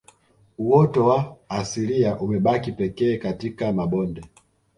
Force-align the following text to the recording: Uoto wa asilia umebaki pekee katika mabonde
Uoto 0.57 1.05
wa 1.05 1.35
asilia 1.49 2.19
umebaki 2.19 2.71
pekee 2.71 3.17
katika 3.17 3.71
mabonde 3.73 4.23